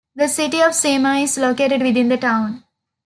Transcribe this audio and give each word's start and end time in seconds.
The 0.15 0.27
City 0.27 0.61
of 0.61 0.73
Seymour 0.73 1.17
is 1.17 1.37
located 1.37 1.83
within 1.83 2.09
the 2.09 2.17
town. 2.17 2.63